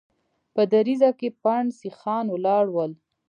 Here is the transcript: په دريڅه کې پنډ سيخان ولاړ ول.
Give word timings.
په 0.53 0.61
دريڅه 0.73 1.09
کې 1.19 1.29
پنډ 1.41 1.67
سيخان 1.81 2.25
ولاړ 2.31 2.65
ول. 2.75 2.91